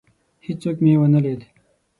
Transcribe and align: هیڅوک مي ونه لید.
هیڅوک 0.45 0.77
مي 0.83 0.93
ونه 0.99 1.19
لید. 1.25 1.41